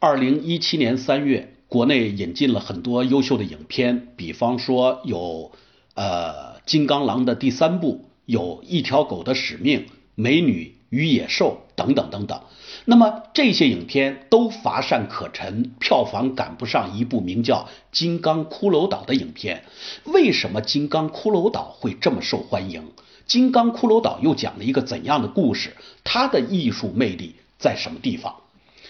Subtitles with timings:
[0.00, 5.50] 二零一七年三月，国内引进了很多优秀的影片，比方说有
[5.94, 9.80] 呃《金刚狼》的第三部，有一条狗的使命，
[10.14, 12.40] 《美女与野兽》等等等等。
[12.84, 17.56] 那么这些影片都乏善可陈，票房赶不上一部名叫
[17.90, 19.64] 《金刚骷髅岛》的影片。
[20.04, 22.82] 为什么《金刚骷髅岛》会这么受欢迎？
[23.26, 25.74] 《金刚骷髅岛》又讲了一个怎样的故事？
[26.04, 28.36] 它的艺术魅力在什么地方？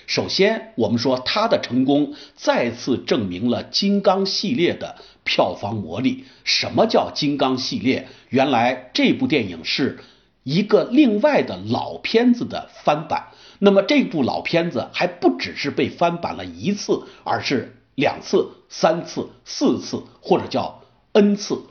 [0.09, 6.25] 首先，我们说它的成功再次证明了金刚系列的票房魔力。
[6.45, 8.09] 什么叫金刚系列？
[8.30, 9.99] 原来这部电影是
[10.45, 13.27] 一个另外的老片子的翻版。
[13.59, 21.65] 那么这部老片子还不只是被翻版了一次，而是两次、三次、四次，或者叫 n 次。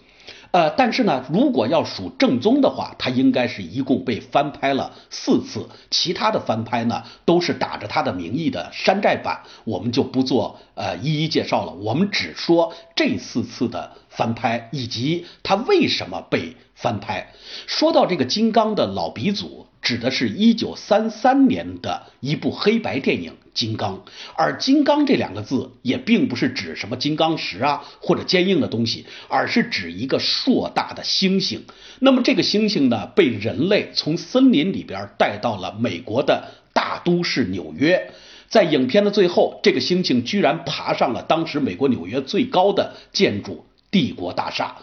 [0.52, 17.34] 呃，但是呢，如果要数正宗的话，它应该是一共被翻拍了四次，其他的翻拍呢都是打着他的名义的山寨版，我们就不做呃一一介绍了，我们只说这四次的翻拍以及他为什么被翻拍。
[17.66, 19.68] 说到这个金刚的老鼻祖。
[19.88, 23.96] 指的是一九三三年的一部黑白电影《金刚》，
[24.36, 31.62] 而“金刚”这两个字也并不是指什么金刚石啊或者坚硬的东西，而是指一个硕大的猩猩。
[32.00, 38.12] 那么这个猩猩呢，被人类从森林里边带到了美国的大都市纽约。
[38.50, 44.76] 在影片的最后，这个猩猩居然爬上了当时美国纽约最高的建筑——帝国大厦。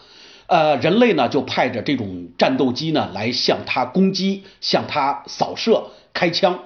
[0.47, 6.59] 呃，人类呢就派着这种战斗机呢来向它攻击，向它扫射、开枪。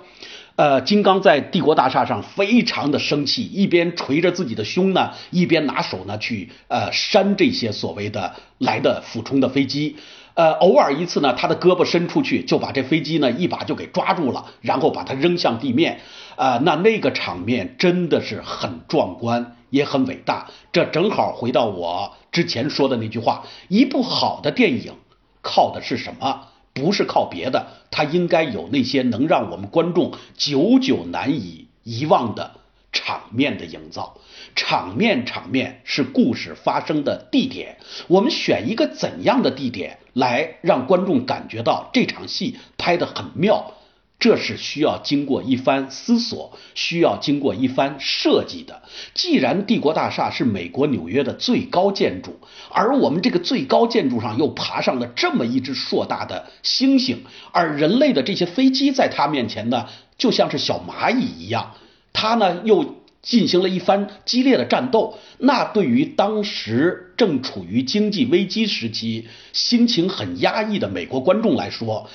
[0.55, 9.95] 呃，金刚在帝国大厦上非常的生气，一边捶着自己的胸呢，一边拿手呢去呃扇这些所谓的来的俯冲的飞机。
[10.33, 16.01] 呃，偶尔一次呢，他的胳膊伸出去就把这飞机呢一把就给抓住了，然后把它扔向地面。
[16.35, 20.47] 啊，那那个场面真的是很壮观，也很伟大。
[20.71, 24.93] 这正好回到我之前说的那句话：一部好的电影
[25.41, 26.47] 靠的是什么？
[26.73, 32.51] 不是靠别的，它应该有那些能让我们观众久久难以遗忘的
[32.93, 34.15] 场面的营造。
[34.55, 37.77] 场面，场面是故事发生的地点。
[38.07, 43.73] 我们选一个怎样的地点来让观众感觉到这场戏拍得很妙？
[44.19, 48.81] 这是需要经过一番思索，需要经过一番设计的。
[49.13, 52.37] 既然帝国大厦是美国纽约的最高建筑，
[52.69, 57.19] 而我们这个最高建筑上又爬上了这么一只硕大的猩猩，
[57.53, 59.87] 而人类的这些飞机在它面前呢，
[60.17, 61.75] 就像是小蚂蚁一样，
[62.11, 65.17] 它呢又进行了一番激烈的战斗。
[65.37, 72.09] 那对于当时正处于经济危机时期、心情很压抑的美国观众来说，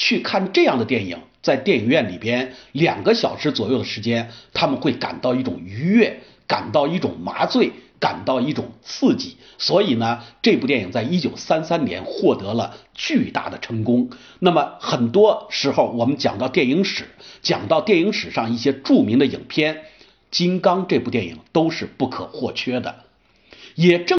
[0.00, 1.18] 去看这样的电影。
[1.42, 9.36] 在电影院里边，两个小时左右的时间，他们会感到一种愉悦，感到一种麻醉，感到一种刺激。
[9.56, 14.10] 所以呢，这部电影在一九三三年获得了巨大的成功。
[14.38, 17.04] 那么，很多时候我们讲到电影史，
[17.42, 19.74] 讲到电影史上一些著名的影片，
[20.30, 22.96] 《金刚》这部电影都是不可或缺的。
[23.74, 24.06] 也正。